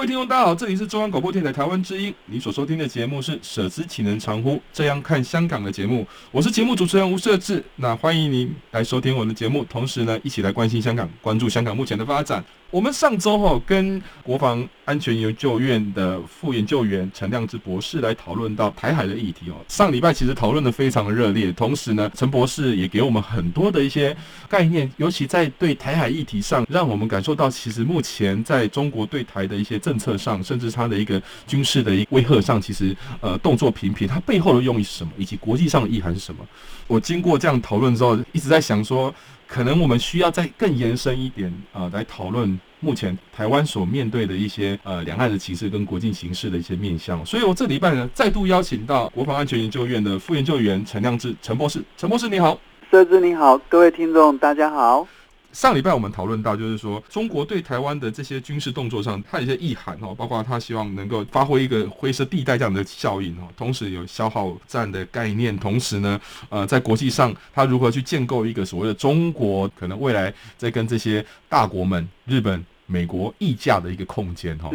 [0.00, 2.14] 各位听众，大家好，这里是中央广播电台台湾之音。
[2.24, 7.62] 你所收听的节目是“舍之岂能常乎”这样看香港的节目，我是节目主持人吴瑟智。
[7.76, 12.42] 那欢迎您来收听我们的节目，同时呢，一起来关心香港，关注香港目前的发展。
[12.70, 19.56] 我们上周哈跟国防安全研究院的副研究员陈亮之博士来讨论到台海的议题哦。
[19.66, 24.16] 上礼拜其实讨论的非常热烈，同时呢，陈博士也给我们很多的一些
[24.48, 36.46] 概念，尤其在对台海议题上，让我们感受到其实目前在中国对台的一些政策上，甚至它的一个军事的一威吓上，其实呃动作频频，它背后的用意是什么，以及国际上的意涵是什么？
[36.86, 39.12] 我经过这样讨论之后，一直在想说。
[39.52, 47.26] 可能我们需要再更延伸一点啊、呃，来讨论目前台湾所面对的一些呃两岸的情势跟国际形势的一些面向。
[47.26, 51.82] 所以我这礼拜呢，再度邀请到国防安全研究院的副研究员陈亮志陈博士。
[51.96, 52.56] 陈博士你好，
[52.92, 55.08] 设置你好，各位听众大家好。
[55.52, 74.70] 上礼拜我们讨论到，就是说中国对台湾的这些军事动作上，它有些意涵哦，包括它希望能够发挥一个灰色地带这样的效应哦，同时有消耗战的概念，同时呢，呃，在国际上它如何去建构一个所谓的中国可能未来在跟这些大国们日本、美国议价的一个空间哈。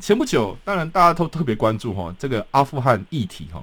[0.00, 3.62] 前不久，当然大家都特别关注哈这个阿富汗议题哈。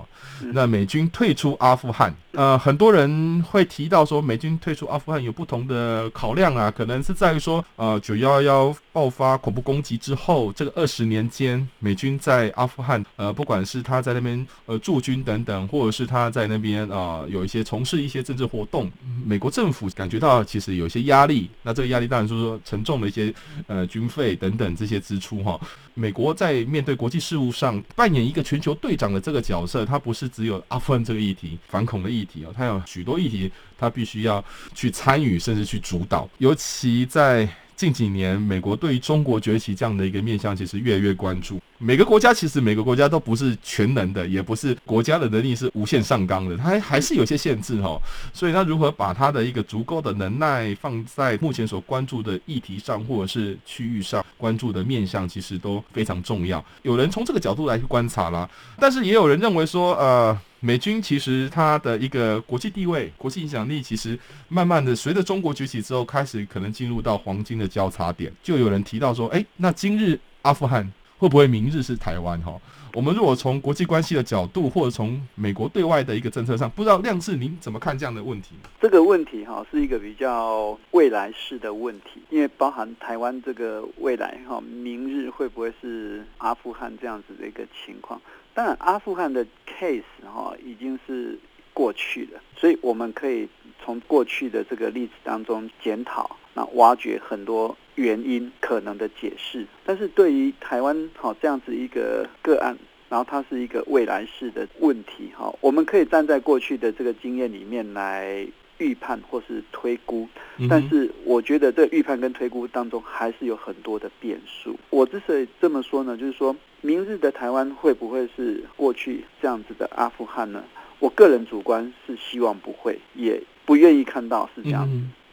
[0.53, 18.91] 那美军退出阿富汗，呃，很多人会提到说，美军退出阿富汗有不同的考量啊，可能是在于说，呃，九幺幺爆发恐怖攻击之后，这个二十年间，美军在阿富汗，呃，不管是他在那边呃驻军等等，或者是他在那边啊、有一些从事一些政治活动，
[19.25, 21.49] 美国政府感觉到其实有一些压力。
[21.63, 23.33] 那这个压力当然就是说沉重的一些
[23.67, 25.59] 呃军费等等这些支出哈。
[25.93, 37.47] 美国在面对国际事务上扮演一个全球队长的这个角色，他不是只有阿富汗这个议题、反恐的议题哦，他有许多议题，他必须要去参与，甚至去主导，尤其在。
[37.79, 41.61] 近几年，美国对于中国崛起这样的一个面向，其实越来越关注。
[41.77, 47.97] 每个国家其实每个国家都不是全能的，也不是国家的能力是无限上纲的，它还是有些限制哈。
[48.33, 56.61] 所以，它如何把它的一个足够的能耐放在目前所关注的议题上，或者是区域上关注的面向，其实都非常重要。
[56.81, 60.37] 有人从这个角度来去观察啦，但是也有人认为说，呃。
[60.61, 68.31] 美军其实它的一个国际地位、国际影响力，其实慢慢的随着中国崛起之后，开始可能进入到黄金的交叉点。
[68.43, 72.39] 就有人提到说，哎，那今日阿富汗会不会明日是台湾？
[72.41, 72.59] 哈，
[72.93, 78.55] 我们如果从国际关系的角度，或者从美国对外的一个政策上，不知道亮智您怎么看这样的问题？
[78.81, 88.19] 这个问题哈是一个比较未来式的问题，因为包含台湾这个未来哈，明日会不会是阿富汗这样子的一个情况？
[88.53, 91.37] 当然，阿富汗的 case 哈已经是
[91.73, 93.47] 过去了，所以我们可以
[93.83, 99.65] 从过去的这个例子当中检讨，那挖掘很多原因可能的解释。
[99.85, 102.77] 但是对于台湾好这样子一个个案，
[103.09, 110.27] 然后它是一个未来式的问题哈，我们可以站在过去的这个经验里面来预判或是推估，
[110.69, 114.75] 但是我觉得这预判跟推估当中还是有很多的变数。
[114.89, 116.55] 我之所以这么说呢，就是说。
[116.81, 120.63] 明日的台湾会不会是过去这样子的阿富汗呢？
[120.99, 124.87] 我个人主观是希望不会，也不愿意看到是这样。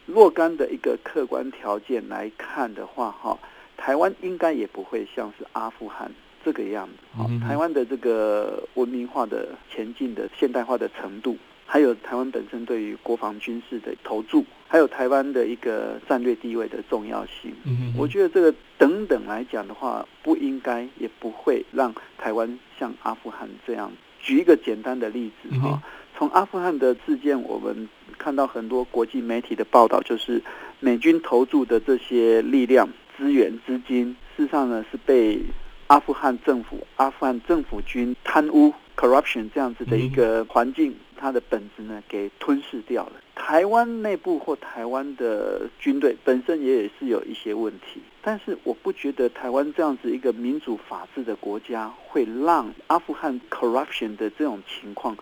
[0.07, 3.37] 若干的一个客观条件来看的话，哈，
[3.77, 6.11] 台湾应该也不会像是阿富汗
[6.43, 6.93] 这个样子。
[7.15, 11.37] 哈，台湾的这个文明化的前进的现代化的程度。
[11.69, 17.53] 还有台湾本身对于国防军事的投注，还有台湾的一个战略地位的重要性，
[17.97, 23.91] 我觉得这个等等来讲的话，不应该也不会让台湾像阿富汗这样。
[24.21, 25.83] 举一个简单的例子哈，
[26.17, 27.87] 从阿富汗的事件，我们
[28.17, 30.41] 看到很多国际媒体的报道，就是
[30.79, 35.39] 美军投注的这些力量、资源、资金，事实上呢是被
[35.85, 38.73] 阿富汗政府、阿富汗政府军贪污。
[38.99, 43.11] corruption 这样子的一个环境，它的本质呢给吞噬掉了。
[43.35, 55.15] 台湾内部或台湾的军队本身也也是有一些问题，但是我不觉得台湾这样子一个民主法治的国家会让阿富汗 corruption 的这种情况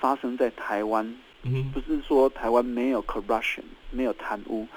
[0.00, 1.14] 发生在台湾。
[1.72, 4.68] 不是说台湾没有 corruption，没有贪污，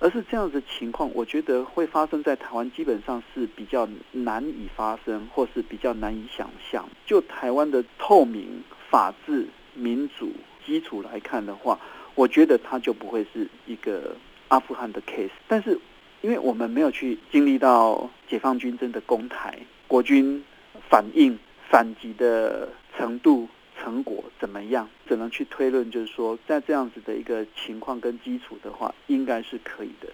[0.00, 6.88] 而是这样子的情况，我觉得会发生在台湾，基本上是比较难以发生，或是比较难以想象。
[7.06, 10.32] 就台湾的透明、法治、民主
[10.66, 11.78] 基础来看的话，
[12.16, 14.16] 我觉得它就不会是一个
[14.48, 15.30] 阿富汗的 case。
[15.46, 15.78] 但是，
[16.20, 20.42] 因为我们没有去经历到解放军真的攻台，国军
[20.90, 21.38] 反应
[21.70, 23.48] 反击的程度。
[23.80, 24.88] 成果怎么样？
[25.08, 30.08] 只能去推论，就是说，在这样子的一个情况跟基础的话，应该是可以的。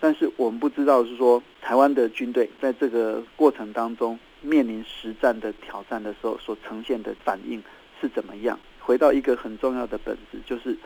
[0.00, 7.62] 但是我们不知道是说，台湾的军队在这个过程当中面临实战的挑战的时候，所呈现的反应
[8.00, 8.58] 是怎么样？
[8.80, 10.76] 回到一个很重要的本质，就是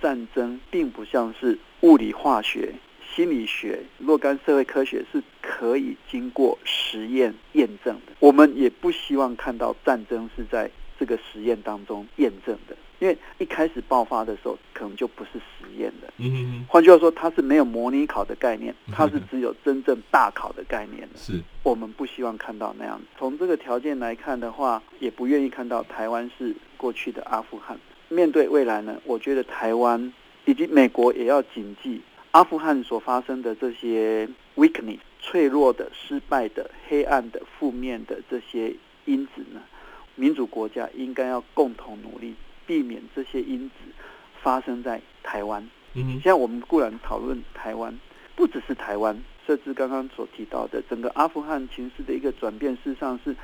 [0.00, 2.74] 战争并不像是物理、化学、
[3.14, 8.12] 心理学、若干社会科学是可以经过实验验证的。
[8.18, 10.70] 我们也不希望看到战争是在。
[11.04, 16.10] 这个实验当中验证的，因为一开始爆发的时候可能就不是实验的。
[16.16, 16.64] 嗯哼哼。
[16.66, 21.18] 换句话说，它是没有模拟考的概念，它是只有真正大考的概念的。
[21.18, 21.42] 是。
[21.62, 22.98] 我们不希望看到那样。
[23.18, 27.78] 从这个条件来看的话，也不愿意看到台湾是过去的阿富汗。
[28.08, 30.10] 面对未来呢，我觉得台湾
[30.46, 32.00] 以及美国也要谨记
[32.30, 34.26] 阿富汗所发生的这些
[34.56, 38.74] weakness、脆弱的、失败的、黑暗的、负面的这些
[39.04, 39.60] 因子呢。
[40.16, 42.34] 民主国家应该要共同努力，
[42.66, 43.74] 避免这些因子
[44.42, 45.68] 发生在台湾。
[45.94, 47.98] 嗯，现在我们固然讨论台湾，
[48.34, 49.16] 不只是台湾，
[49.46, 53.36] 甚至刚刚所提到的整个阿富汗情势的一个转变，事实上是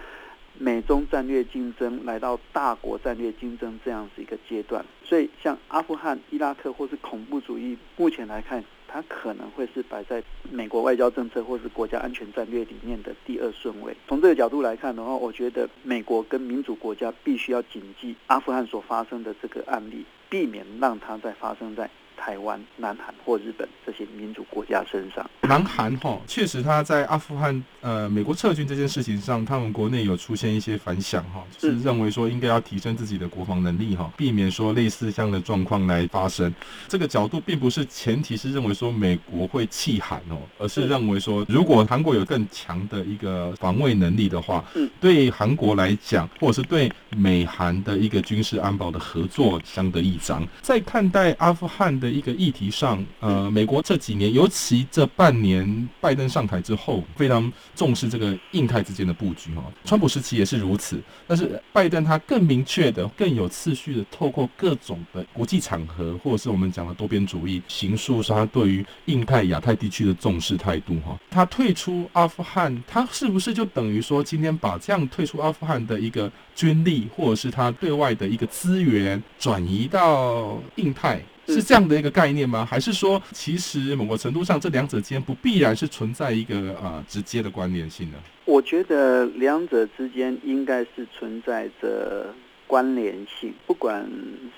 [0.58, 4.84] 美中战略竞争来到大国战略竞争这样子一个阶段。
[5.04, 8.64] 所以，像阿富汗、伊拉克或是恐怖主义，目前来看。
[8.92, 10.20] 它可能会是摆在
[10.50, 13.96] 美国外交政策或是国家安全战略里面的第二顺位。
[14.08, 21.88] 从这个角度来看的话，我觉得美国跟民主国家必须要谨记阿富汗所发生的这个案例，避免让它再发生在。
[22.20, 36.52] 台湾、南韩或日本这些民主国家身上，南韩哈确实他在阿富汗呃美国撤军这件事情上，他们国内有出现一些反响哈，就是认为说应该要提升自己的国防能力哈，避免说类似这样的状况来发生。
[36.88, 44.62] 这个角度并不是前提是认为说美国会弃韩哦，而是认为说如果韩国有更强的一个防卫能力的话，
[45.00, 50.46] 对韩国来讲，或者是对美韩的一个军事安保的合作相得益彰。
[50.60, 52.09] 在看待阿富汗的。
[52.10, 59.62] 一个议题上，呃，美国这几年，尤其这半年，拜登上台之后，非常重视这个印太之间的布局哈。
[59.84, 71.18] 川普时期也是如此，但是拜登他更明确的、更有次序的，透过各种的国际场合，或者是我们讲的多边主义，形塑他对于印太、亚太地区的重视态度哈。
[71.30, 81.20] 他退出阿富汗，他是不是就等于说，今天把这样退出阿富汗的一个军力，或者是他对外的一个资源，转移到印太？
[81.52, 82.64] 是这样的一个概念吗？
[82.64, 88.18] 还是说，其实某个程度上，这两者间不必然是存在一个啊直接的关联性呢？
[88.44, 92.34] 我觉得两者之间应该是存在着
[92.66, 94.08] 关联性，不管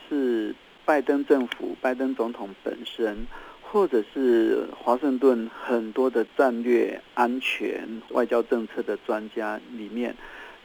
[0.08, 3.26] 是拜登政府、拜登总统本身，
[3.60, 10.14] 或者是华盛顿很多的战略安全、外交政策的专家里面，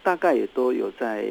[0.03, 1.25] 大概也都有在。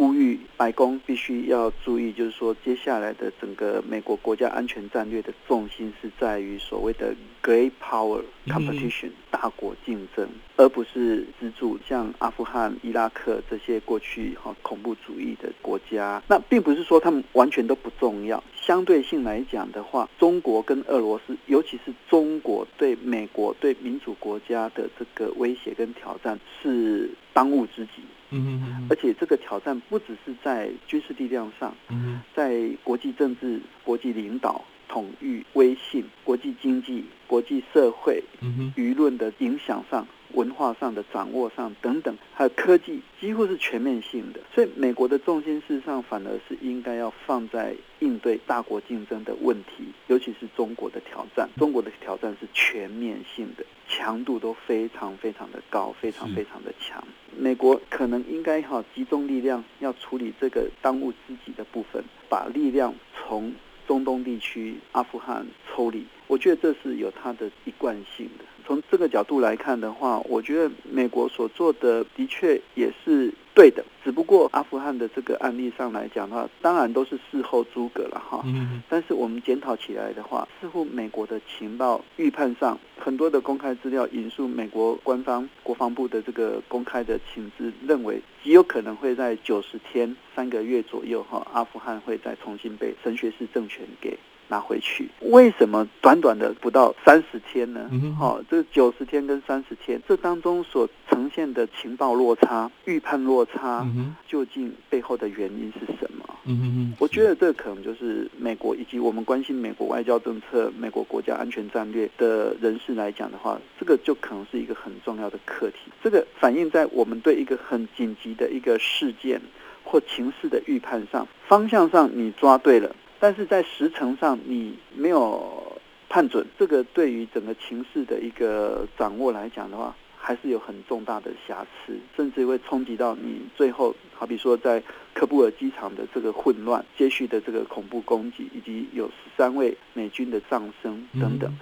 [0.00, 10.26] 呼吁白宫必须要注意，就是说，接下来的整个美国国家安全战略的重心是在于所谓的 Great Power Competition 大国竞争，
[10.56, 16.22] 而不是资助像阿富汗、伊拉克这些过去哈恐怖主义的国家。
[16.26, 28.02] 那并不是说他们完全都不重要，相对性来讲的话，中国跟俄罗斯，尤其是中国对美国对民主国家的这个威胁跟挑战是当务之急。
[28.30, 40.06] 嗯嗯，而且这个挑战不只是在军事力量上，嗯，在国际政治、国际领导、统御、威信、国际经济、国际社会、嗯舆论的影响上。
[40.34, 44.40] 文化上的掌握上等等，还有科技，几乎是全面性的。
[44.54, 51.48] 所以，美国的重心事实上反而是应该要放在应对大国竞争的问题，尤其是中国的挑战。
[51.56, 57.02] 中国的挑战是全面性的，强度都非常非常的高，非常非常的强。
[57.36, 63.52] 美国可能应该哈集中力量要处理这个当务之急的部分，把力量从
[63.86, 66.04] 中东地区、阿富汗抽离。
[66.26, 68.44] 我觉得这是有它的一贯性的。
[68.70, 78.40] 从这个角度来看的话，我觉得美国所做的的确也是对的，只不过阿富汗的这个案例上来讲的话，当然都是事后诸葛了哈。
[78.46, 78.80] 嗯。
[78.88, 94.16] 但是我们检讨起来的话，似乎美国的情报预判上很多的公开资料引述美国官方国防部的这个公开的情资，认为极有可能会在九十天三个月左右哈，阿富汗会再重新被神学士政权给。
[94.50, 97.88] 拿回去，为什么短短的不到三十天呢？
[98.18, 103.86] 好、哦，这九十天跟三十天，这当中所呈现的情报落差、预判落差，
[104.26, 106.26] 究竟背后的原因是什么？
[106.46, 115.92] 嗯，我觉得这可能就是美国以及我们关心美国外交政策、美国国家安全战略的人士来讲的话，这个就可能是一个很重要的课题。
[116.02, 119.40] 这个反映在我们对一个很紧急的一个事件
[119.84, 122.96] 或情势的预判上，方向上你抓对了。
[123.20, 134.82] 但是在时程上你没有判准，这个对于整个情势的一个掌握来讲的话，还是有很重大的瑕疵，甚至会冲击到你最后，好比说在
[135.14, 141.52] 喀布尔机场的这个混乱，接续的这个恐怖攻击，以及有十三位美军的丧生等等。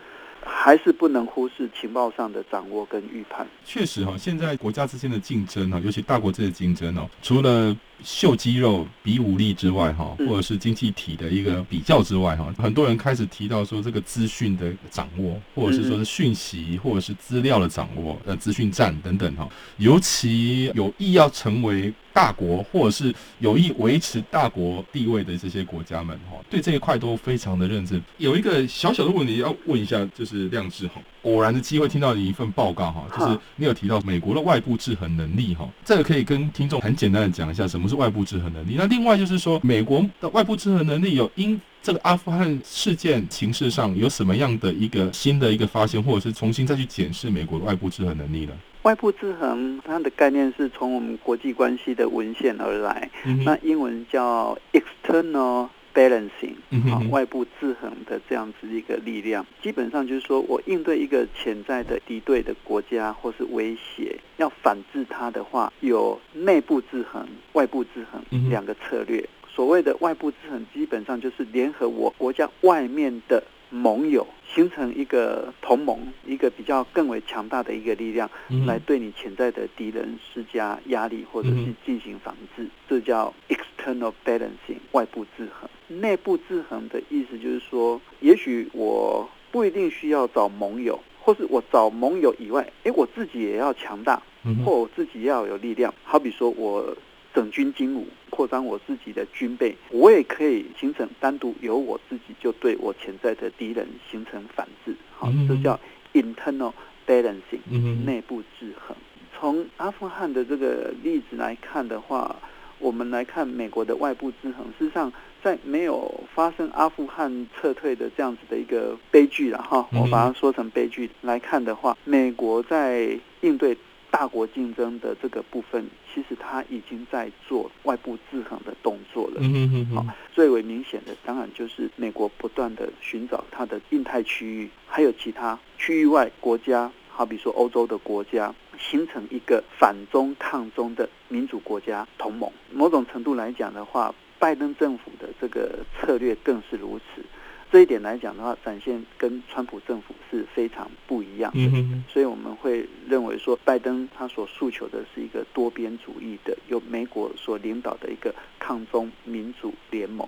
[0.51, 3.47] 还是不能忽视情报上的掌握跟预判。
[3.65, 21.93] 确实哈，现在国家之间的竞争哈，尤其大国之间的竞争哦，除了秀肌肉、比武力之外哈，或者是经济体的一个比较之外哈，很多人开始提到说这个资讯的掌握，或者是说是讯息或者是资料的掌握，呃，资讯站等等哈，尤其有意要成为。
[22.11, 28.03] 大国或者是有意维持大国地位的这些国家们，哈，对这一块都非常的认真。
[28.17, 38.75] 有一个小小的问题要问一下，就是亮智哈，偶然的机会听到你一份报告哈，就是你有提到美国的外部制衡能力哈，这个可以跟听众很简单的讲一下什么是外部制衡能力。
[38.77, 48.53] 那另外就是说，美国的外部制衡能力有因这个阿富汗事件形势上有什么样的一个新的一个发现，或者是重新再去检视美国的外部制衡能力呢？
[48.83, 56.55] 外部制衡，它的概念是从我们国际关系的文献而来，嗯、那英文叫 external balancing，
[56.93, 69.19] 啊、嗯，外部制衡的这样子一个力量，基本上就是说我应对一个潜在的敌对的国家或是威胁，要反制它的话，有内部制衡、外部制衡两个策略。
[69.19, 73.43] 嗯、所谓的外部制衡，基本上就是联合我国家外面的。
[73.71, 78.31] 盟友形成一个同盟，一个比较更为强大的一个力量，
[78.67, 85.69] 来对你潜在的敌人施加压力，或者是进行反制，这叫 external balancing 外部制衡。
[85.89, 94.23] 内部制衡的意思就是说，也许我不一定需要找盟友，或是我找盟友以外，诶，我自己也要强大，
[94.65, 95.93] 或我自己要有力量。
[96.05, 96.97] 好比说我。
[97.35, 105.79] 整军精武，扩张我自己的军备，我也可以形成单独由我自己就对我潜在的敌人形成反制，好，这叫
[106.15, 106.73] internal
[107.07, 107.61] balancing，
[108.05, 108.97] 内部制衡。
[109.39, 112.35] 从阿富汗的这个例子来看的话，
[112.81, 123.77] 我们来看美国的外部制衡，事实上在没有发生阿富汗撤退的这样子的一个悲剧了哈，我把它说成悲剧来看的话，美国在应对。
[124.11, 129.35] 大国竞争的这个部分，其实它已经在做外部制衡的动作了。
[129.41, 129.97] 嗯嗯嗯。
[129.97, 142.51] 好，最为明显的当然就是美国不断的寻找它的印太区域，还有其他区域外国家，好比说欧洲的国家，形成一个反中抗中的民主国家同盟。
[142.73, 147.23] 某种程度来讲的话，拜登政府的这个策略更是如此。
[147.71, 160.27] 这一点来讲的话，展现跟川普政府是非常不一样的，所以我们会认为说，拜登他所诉求的是一个多边主义的，由美国所领导的一个抗中民主联盟，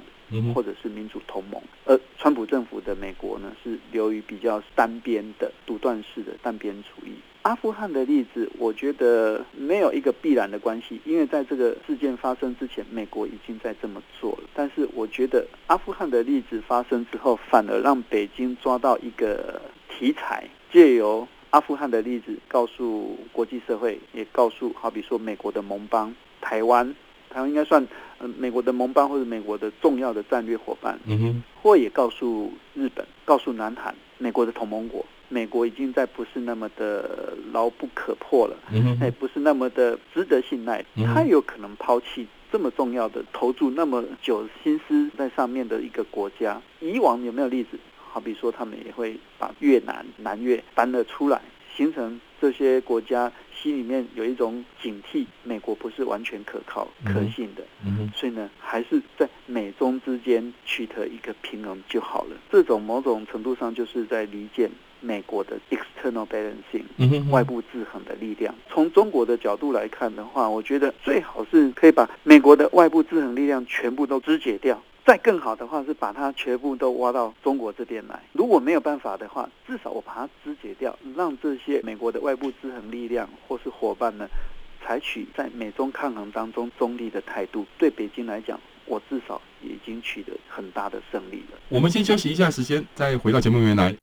[0.55, 7.15] 或者是民主同盟，而川普政府的美国呢，是流于比较单边的独断式的单边主义。
[7.43, 14.49] 阿富汗的例子，我觉得没有一个必然的关系，因为在这个事件发生之前，美国已经在这么做了。
[14.55, 26.95] 但是，我觉得阿富汗的例子发生之后，反而让北京抓到一个题材，借由阿富汗的例子告诉国际社会，也告诉好比说美国的盟邦台湾，
[27.31, 27.83] 台湾应该算
[28.19, 35.03] 嗯美国的盟邦或者美国的重要的战略伙伴，嗯哼，或也告诉日本，告诉南韩，美国的同盟国。
[35.33, 38.57] 美国已经在不是那么的牢不可破了，
[39.01, 40.85] 哎，不是那么的值得信赖，
[41.15, 46.61] 他有可能抛弃这么重要的、投注那么久心思在上面的一个国家。
[46.81, 47.79] 以往有没有例子？
[48.13, 51.41] 好比说，他们也会把越南、南越搬了出来，
[51.73, 57.63] 形成这些国家心里面有一种警惕，美国不是完全可靠、可信的。
[58.17, 62.37] 所以呢，还是在美中之间取得一个平衡就好了。
[62.51, 64.69] 这种某种程度上就是在离间。
[65.01, 68.55] 美国的 external balancing，外部制衡的力量。
[68.69, 74.81] 从中国的角度来看的话，我觉得最好是可以把美国的外部制衡力量全部都肢解掉。
[75.03, 78.21] 再更好的话是把它全部都挖到中国这边来。
[78.33, 84.29] 如果没有办法的话，至少我把它肢解掉，让这些美国的外部制衡力量或是伙伴呢，
[84.85, 87.67] 采取在美中抗衡当中中立的态度。
[87.77, 91.59] 对北京来讲，我至少已经取得很大的胜利了。
[91.69, 93.95] 我们先休息一下时间，再回到节目原来。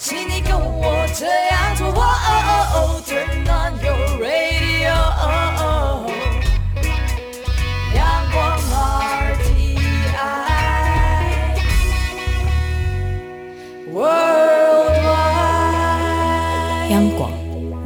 [0.00, 1.92] 请你跟我这样做
[3.04, 4.94] ，，Turn on your radio，
[16.90, 17.30] 央广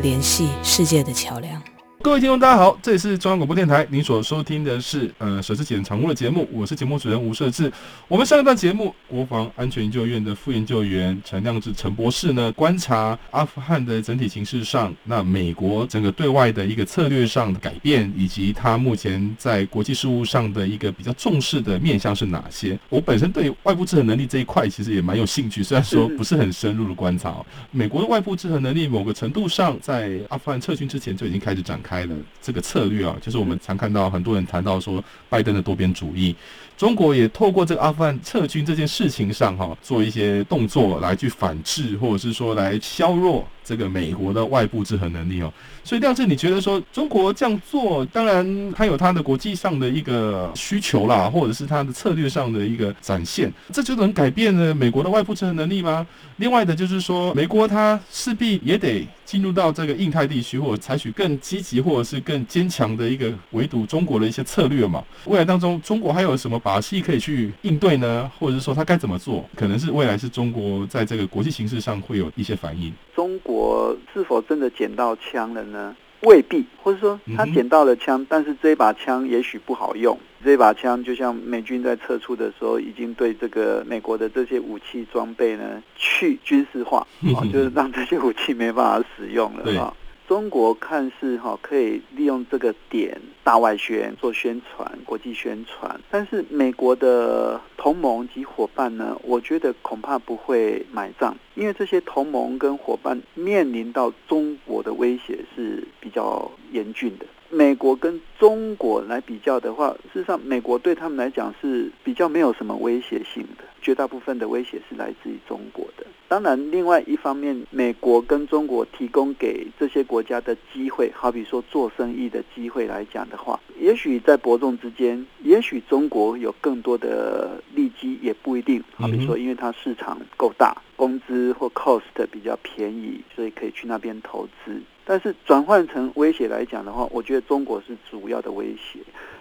[0.00, 1.71] 联系世界的桥梁。
[2.02, 7.72] 各位听众，大家好，这里是中央广播电台，您所收听的是呃《舍之检常务》的节目，我是节目主持人吴舍志。
[8.08, 22.76] 我们上一段节目，国防安全研究院的副研究员陈亮志陈博士呢，观察阿富汗的整体形势上，那美国整个对外的一个策略上的改变，以及他目前在国际事务上的一个比较重视的面向是哪些？
[22.88, 27.36] 我本身对外部制衡能力这一块其实也蛮有兴趣，虽然说不是很深入的观察。
[27.70, 31.91] 美国的外部制衡能力，某个程度上在阿富汗撤军之前就已经开始展开。
[31.92, 36.34] 开了这个策略啊，就是我们常看到很多人谈到说拜登的多边主义，
[36.74, 45.52] 中国也透过这个阿富汗撤军这件事情上哈，做一些动作来去反制，或者是说来削弱这个美国的外部制衡能力哦。
[45.84, 56.06] 所以亮志，你觉得说中国这样做，当然它有它的国际上的一个需求啦，或者是它的策略上的一个展现，这就能改变了美国的外部制衡能力吗？
[56.36, 65.02] 另外的就是说，美国它势必也得进入到这个印太地区，或者采取更积极或者是更坚强的一个围堵中国的一些策略嘛。
[65.26, 68.30] 未来当中，中国还有什么把戏可以去应对呢？
[68.38, 69.44] 或者是说它该怎么做？
[69.54, 72.92] 可能是未来是中国在这个国际形势上会有一些反应。
[73.22, 75.94] 中国是否真的捡到枪了呢？
[76.22, 80.18] 未必，或者说他捡到了枪，但是这一把枪也许不好用。
[80.44, 87.06] 这把枪就像美军在撤出的时候，已经对这个美国的这些武器装备呢去军事化，
[87.36, 89.94] 啊， 就是让这些武器没办法使用了啊。
[90.28, 107.26] 中国看似哈可以利用这个点大外宣做宣传、国际宣传，但是美国的同盟及伙伴呢，我觉得恐怕不会买账，因为这些同盟跟伙伴面临到中国的威胁是比较严峻的。
[107.50, 116.06] 美国跟中国来比较的话，事实上美国对他们来讲是比较没有什么威胁性的，绝大部分的威胁是来自于中国的。
[116.32, 128.82] 当然，另外一方面，美国跟中国提供给这些国家的机会，好比说做生意的机会来讲的话，也许在伯仲之间，也许中国有更多的利基，也不一定。
[128.94, 134.80] 好比说，因为它市场够大，工资或 cost 比较便宜，所以可以去那边投资。
[135.04, 139.00] 但是转换成威胁来讲的话，我觉得中国是主要的威胁。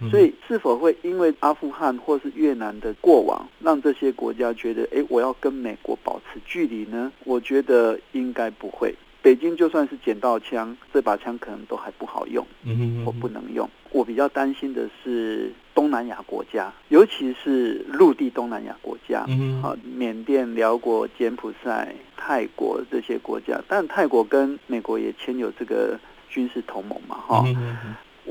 [0.09, 7.11] 所以是否会因为阿富汗或是越南的过往，让这些国家觉得，诶，我要跟美国保持距离呢？
[7.23, 8.95] 我觉得应该不会。
[9.21, 12.45] 北京就算是捡到枪，这把枪可能都还不好用，
[13.05, 13.69] 或不能用。
[13.91, 23.61] 我比较担心的是东南亚国家，尤其是陆地东南亚国家，嗯啊，缅甸、辽国、柬埔寨、泰国这些国家。
[23.67, 27.45] 但泰国跟美国也签有这个军事同盟嘛，哈。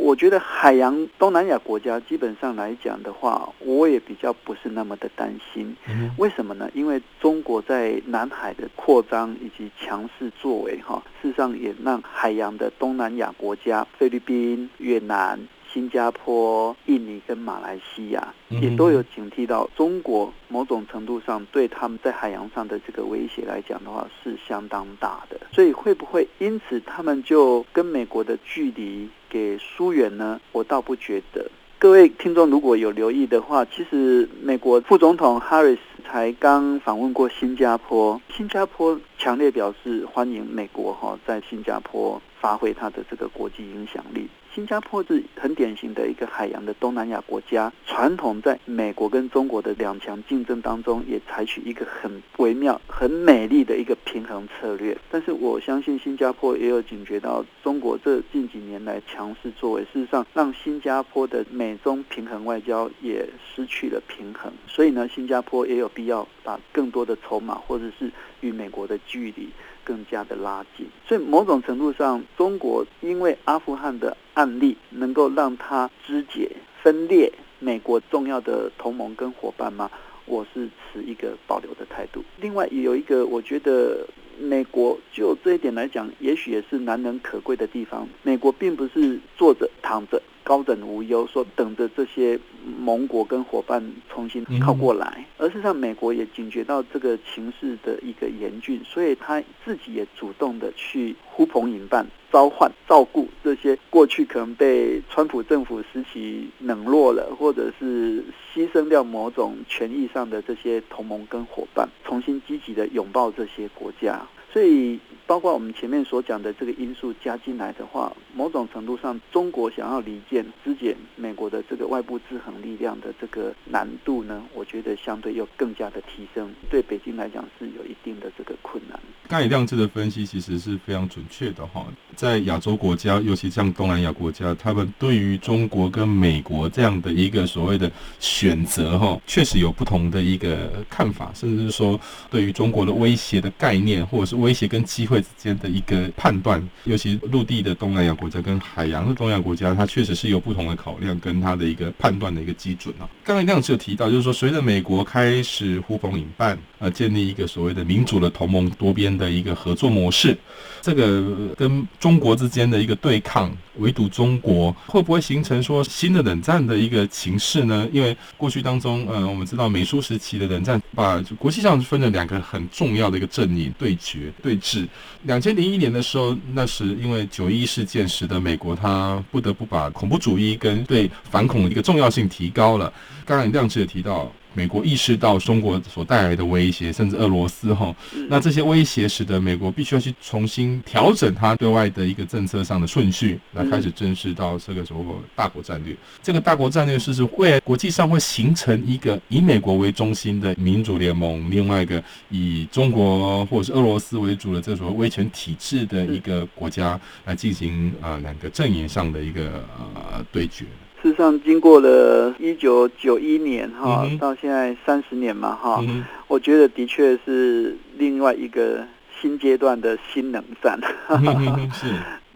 [0.02, 5.76] 我觉得海洋东南亚国家基本上来讲的话，我也比较不是那么的担心。
[6.16, 6.70] 为什么呢？
[6.72, 15.38] 因为中国在南海的扩张以及强势作为，哈，事实上也让海洋的东南亚国家，菲律宾、越南。
[15.72, 30.40] 新加坡、印尼跟马来西亚也都有警惕到中国某种程度上对他们在海洋上的这个威胁来讲的话是相当大的，所以会不会因此他们就跟美国的距离给疏远呢？
[30.52, 31.48] 我倒不觉得。
[31.78, 44.28] 各位听众如果有留意的话，其实美国副总统哈里斯才刚访问过新加坡，新加坡强烈表示欢迎美国哈在新加坡发挥他的这个国际影响力。
[44.52, 54.96] 新加坡是很典型的一个海洋的东南亚国家，传统在美国跟中国的两强竞争当中，也采取一个很微妙、很美丽的一个平衡策略。
[55.08, 64.52] 但是我相信新加坡也有警觉到中国这近几年来强势作为，事实上让新加坡的美中平衡外交也失去了平衡。
[64.66, 68.10] 所以呢，新加坡也有必要把更多的筹码，或者是
[68.40, 69.48] 与美国的距离。
[69.84, 76.50] 更加的拉近，所以某种程度上，中国因为阿富汗的案例，能够让它肢解、
[76.82, 79.90] 分裂美国重要的同盟跟伙伴吗？
[80.26, 82.22] 我是持一个保留的态度。
[82.40, 84.06] 另外，有一个，我觉得
[84.38, 88.08] 美国就这一点来讲，也许也是难能可贵的地方。
[88.22, 90.22] 美国并不是坐着躺着。
[90.50, 92.36] 高枕无忧，说等着这些
[92.76, 114.20] 盟国跟伙伴重新靠过来，而事实上，美国也警觉到这个情势的一个严峻，所以他自己也主动的去呼朋引伴，召唤、照顾这些过去可能被川普政府时期冷落了，或者是牺牲掉某种权益上的这些同盟跟伙伴，重新积极的拥抱这些国家，
[114.52, 114.98] 所以。
[115.26, 128.98] 包括我们前面所讲的这个因素加进来的话，某种程度上，中国想要离间、肢解美国的这个外部制衡力量的这个难度呢，我觉得相对又更加的提升，对北京来讲是有一定的这个困难。
[129.28, 131.84] 刚才亮志的分析其实是非常准确的哈，
[132.16, 145.20] 在亚洲国家，尤其像东南亚国家，他们对于中国跟美国这样的一个所谓的选择哈，确实有不同的一个看法，甚至是说对于中国的威胁的概念，或者是威胁跟机会。
[145.20, 153.08] 之间的一个判断，尤其陆地的东南亚国家跟海洋的东亚国家，它确实是有不同的考量跟它的一个判断的一个基准啊。
[153.22, 160.36] 刚才亮志有提到，就是说随着美国开始呼朋引伴，呃，建立一个所谓的民主的同盟多边的一个合作模式，
[160.80, 167.86] 这个跟中国之间的一个对抗，围堵中国，会不会形成说新的冷战的一个情势呢？
[167.92, 174.88] 因为过去当中，呃，我们知道美苏时期的冷战，把国际上分了两个很重要的一个阵营对决对峙。
[175.24, 182.90] 两千零一年的时候，那时因为九一事件，使得美国他不得不把恐怖主义跟对反恐的一个重要性提高了。
[183.26, 184.32] 刚才亮志也提到。
[184.52, 187.94] 美国意识到中国所带来的威胁，甚至俄罗斯哈，
[188.28, 195.04] 那这些威胁使得美国必须要去重新调整它对外的一个政策上的顺序，来开始正视到这个所谓
[195.36, 195.96] 大国战略。
[196.22, 210.64] 这个大国战略是是未来国际上会形成一个以美国为中心的民主联盟，另外一个以中国或者是俄罗斯为主的这种威权体制的一个国家来进行呃两个阵营上的一个呃对决。
[211.02, 215.82] 事实上，经过了一九九一年哈，到现在三十年嘛哈，
[216.28, 218.84] 我觉得的确是另外一个
[219.20, 220.78] 新阶段的新冷战。
[221.72, 221.86] 是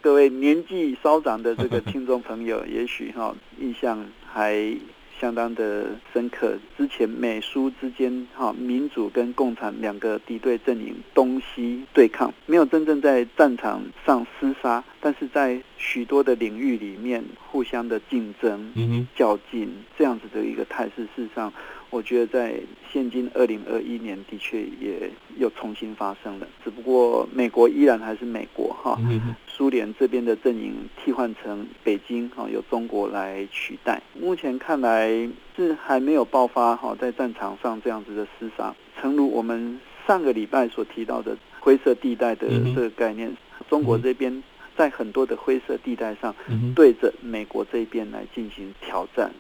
[0.01, 4.75] 各位年纪稍长的这个听众朋友，也许哈印象还。
[5.21, 6.59] 相当的深刻。
[6.77, 18.73] 之前美苏之间，哈民主跟共产两个敌对阵营东西对抗，没有真正在战场上厮杀，但是在许多的领域里面互相的竞争、
[19.15, 21.53] 较劲，这样子的一个态势，事实上。
[21.95, 22.61] 我觉得在
[22.93, 26.49] 现今二零二一年，的确也又重新发生了。
[26.65, 28.99] 只不过美国依然还是美国哈，
[29.47, 34.03] 苏联这边的阵营替换成北京哈，由中国来取代。
[34.21, 35.09] 目前看来
[35.57, 38.75] 是还没有爆发哈，在战场上这样子的厮杀。
[39.01, 43.33] 诚如我们上个礼拜所提到的灰色地带的这个概念，
[43.71, 44.43] 中国这边
[44.77, 46.35] 在很多的灰色地带上，
[46.75, 49.31] 对着美国这边来进行挑战、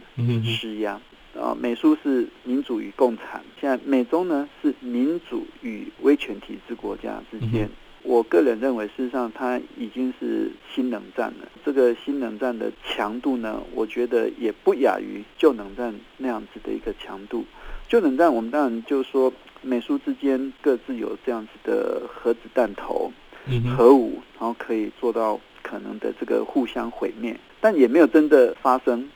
[0.45, 1.01] 施压。
[1.40, 7.68] 啊，美苏是民主与共产，现在美中呢是民主与威权体制国家之间。
[8.03, 11.49] 我个人认为，事实上它已经是新冷战了。
[11.64, 17.44] 这个新冷战的强度呢，我觉得也不亚于旧冷战那样子的一个强度。
[17.88, 23.11] 旧冷战我们当然就说美苏之间各自有这样子的核子弹头、
[23.77, 29.09] 核武，然后可以做到可能的这个互相毁灭，但也没有真的发生。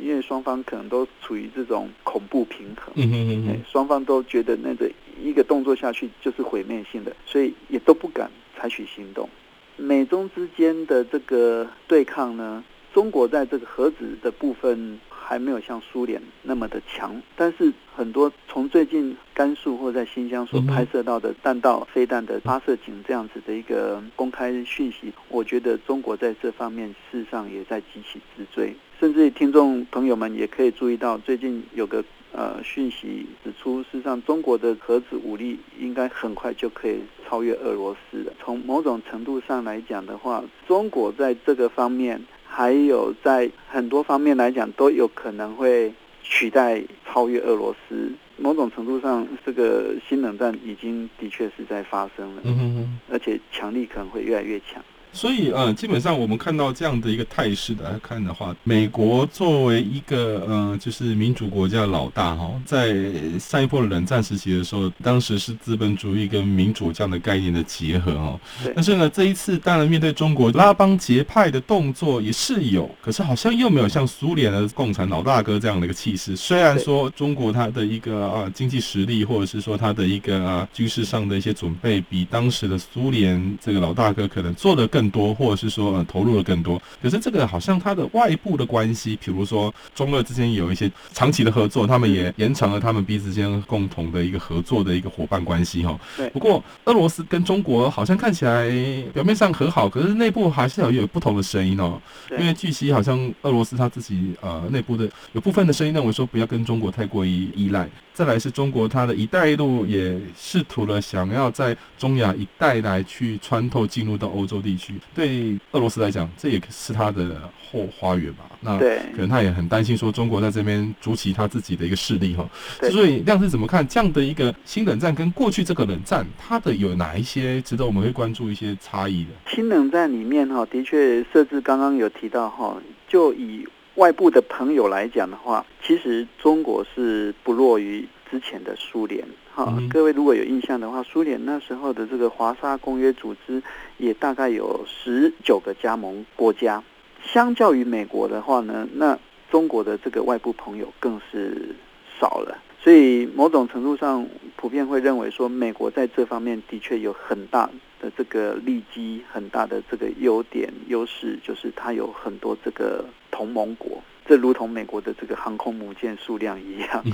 [0.00, 4.90] 因为双方可能都处于这种恐怖平衡，嗯嗯嗯，双方都觉得那个
[5.22, 9.28] 一个动作下去就是毁灭性的，所以也都不敢采取行动。
[9.76, 12.62] 美中之间的这个对抗呢，
[12.92, 28.74] 中国在这个核子的部分还没有像苏联那么的强，但是很多从最近甘肃或在新疆所拍摄到的弹道飞弹的发射井这样子的一个公开讯息，我觉得中国在这方面事实上也在急起直追。
[29.00, 38.32] 甚至听众朋友们也可以注意到，最近有个呃讯息指出，事实上中国的核子武力应该很快就可以超越俄罗斯了。
[38.38, 45.90] 从某种程度上来讲的话，中国在这个方面还有在很多方面来讲，都有可能会
[46.22, 48.12] 取代、超越俄罗斯。
[48.36, 54.84] 某种程度上，这个新冷战已经的确是在发生了，嗯哼哼，而且强力可能会越来越强。
[55.12, 62.94] 所以，呃，基本上我们看到这样的一个态势来看的话，美国作为一个，呃，就是民主国家的老大，哈，在
[63.38, 68.40] 上一波冷战时期的时候，当时是资本主义跟民主这样的概念的结合，哈。
[68.74, 76.36] 但是呢，这一次当然面对中国拉帮结派的动作也是有，可是好像又没有像苏联的共产老大哥这样的一个气势。
[76.36, 84.99] 虽然说中国它的一个啊经济实力，或者是说它的一个啊军事上的一些准备，比当时的苏联这个老大哥可能做得更。
[85.00, 95.98] 更多，或者是说呃投入了更多，可是这个好像它的外部的关系，比如说中俄之间有一些长期的合作，他们也延长了他们彼此间共同的一个合作的一个伙伴关系哈。
[96.18, 96.28] 对。
[96.30, 98.68] 不过俄罗斯跟中国好像看起来
[99.14, 101.98] 表面上和好，可是内部还是有有不同的声音哦。
[102.32, 107.88] 因为据悉好像俄罗斯他自己呃内部的有部分的声音认为说不要跟中国太过于依赖。
[108.20, 114.92] 再来是中国它的一带一路也试图了想要在中亚一带来去穿透进入到欧洲地区。
[115.14, 118.44] 对俄罗斯来讲，这也是它的后花园吧？
[118.60, 122.46] 那可能他也很担心，说中国在这边筑起他自己的一个势力哈。
[122.90, 129.30] 所以亮是怎么看这样的一个新冷战跟过去这个冷战，它的有哪一些值得我们会关注一些差异的？
[129.46, 132.76] 新冷战里面哈，的确设置刚刚有提到哈，
[133.08, 139.24] 就以外部的朋友来讲的话，其实中国是不弱于之前的苏联。
[139.52, 143.62] 好，各位如果有印象的话，苏联那时候的这个华沙公约组织
[143.98, 146.82] 也大概有十九个加盟国家。
[147.22, 149.18] 相较于美国的话呢，那
[149.50, 151.74] 中国的这个外部朋友更是
[152.18, 152.56] 少了。
[152.82, 154.26] 所以某种程度上，
[154.56, 157.68] 普遍会认为说，美国在这方面的确有很大
[158.00, 167.04] 的这个利基，很大的这个优点优势，就是它有很多这个同盟国，这如同美国的这个航空母舰数量一样。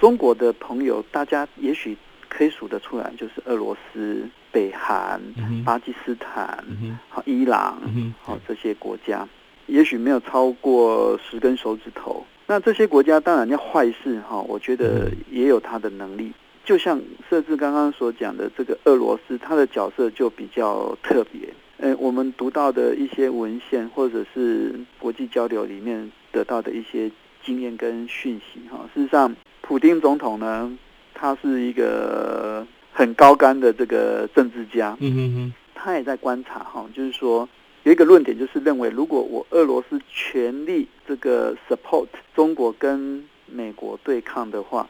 [0.00, 1.96] 中国的朋友，大家也许
[2.28, 5.20] 可以数得出来，就是俄罗斯、北韩、
[5.64, 6.64] 巴基斯坦、
[7.08, 7.80] 好伊朗、
[8.22, 9.28] 好这些国家，
[9.66, 12.24] 也许没有超过十根手指头。
[12.46, 16.32] 那这些国家当然要坏事哈，我觉得也有他的能力。
[16.64, 21.40] 就像设置刚刚所讲的，这个俄罗斯，他的角色就比较特别。
[21.78, 27.10] 呃，我们读到的一些文献，或者是国际交流里面得到的一些
[27.44, 29.34] 经验跟讯息哈，事实上。
[29.60, 30.78] 普丁总统呢，
[31.12, 37.46] 他是一个很高干的这个政治家，嗯嗯嗯，他也在观察哈，就是说
[37.82, 44.88] 有一个论点，就是认为如果我俄罗斯全力这个 support 中国跟美国对抗的话，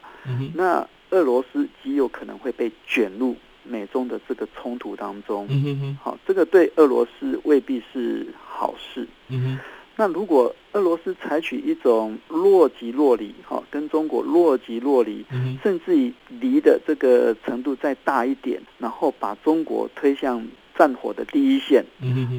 [0.55, 3.35] 那俄罗斯极有可能会被卷入
[3.69, 9.59] 美中的这个冲突当中，嗯哼哼，好，这个对俄罗斯未必是好事，嗯哼。
[9.95, 15.25] 那如果俄罗斯采取一种若即若离，哈，跟中国若即若离，
[15.61, 20.41] 甚至于离的这个程度再大一点，然后把中国推向
[20.77, 21.85] 战火的第一线，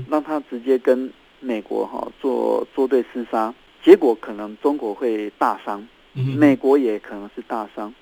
[0.09, 7.93] 让他直接跟美国哈做作对厮杀，结果可能中国会大伤，美国也可能是大伤，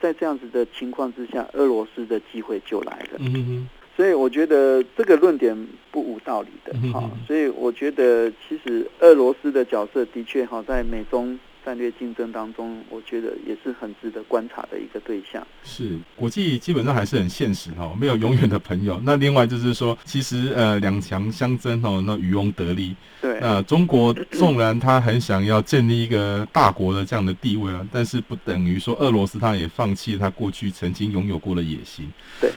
[0.00, 3.18] 在这样子的情况之下，俄罗斯的机会就来了。
[3.18, 5.56] 嗯所以我觉得这个论点
[5.90, 15.44] 不无道理的哈，所以我觉得其实俄罗斯的角色的确哈，在美中战略竞争当中，我觉得也是很值得观察的一个对象。
[15.64, 19.00] 是国际基本上还是很现实哈，没有永远的朋友。
[19.04, 22.94] 那另外就是说，其实呃两强相争哦，那渔翁得利。
[23.20, 23.40] 对。
[23.40, 32.08] 那中国纵然他很想要建立一个大国的这样的地位啊，但是不等于说俄罗斯他也放弃他过去曾经拥有过的野心。
[32.40, 32.52] 对。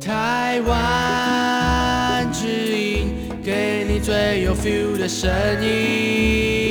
[0.00, 3.08] 台湾之音，
[3.44, 5.30] 给你最有 feel 的声
[5.62, 6.65] 音。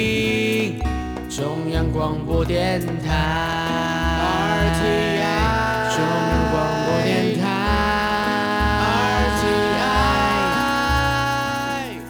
[1.35, 3.11] 中央广播电台
[4.71, 7.43] ，RTI，中央广播电台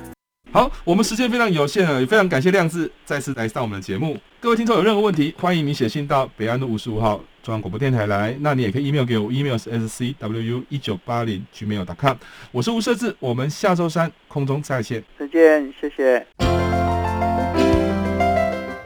[0.05, 0.51] ，RTI。
[0.51, 4.15] 好，我们时间非常有限啊，也非常感谢亮子再次来上我们的节目。
[4.39, 8.37] 各位听众有任何问题，欢迎你写信到北安路五十五号中央广播电台来。
[8.41, 12.17] 那你也可以 email 给我，email 是 scwu 一九八零 gmail.com。
[12.51, 15.03] 我是吴设志，我们下周三空中再见。
[15.17, 16.27] 再见，谢谢。